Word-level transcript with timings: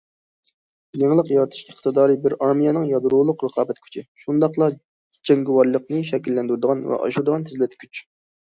يېڭىلىق 1.01 1.27
يارىتىش 1.33 1.59
ئىقتىدارى 1.73 2.15
بىر 2.23 2.35
ئارمىيەنىڭ 2.45 2.87
يادرولۇق 2.93 3.45
رىقابەت 3.47 3.83
كۈچى، 3.83 4.05
شۇنداقلا 4.23 4.71
جەڭگىۋارلىقنى 5.31 6.03
شەكىللەندۈرىدىغان 6.13 6.83
ۋە 6.95 7.01
ئاشۇرىدىغان 7.05 7.51
تېزلەتكۈچ. 7.51 8.07